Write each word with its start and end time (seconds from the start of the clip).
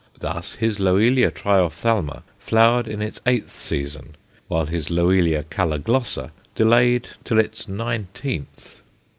Thus 0.19 0.53
his 0.53 0.79
Loelia 0.79 1.29
triophthalma 1.29 2.23
flowered 2.39 2.87
in 2.87 3.03
its 3.03 3.21
eighth 3.27 3.51
season, 3.51 4.15
whilst 4.49 4.71
his 4.71 4.89
Loelia 4.89 5.43
caloglossa 5.43 6.31
delayed 6.55 7.09
till 7.23 7.37
its 7.37 7.67
nineteenth. 7.67 8.81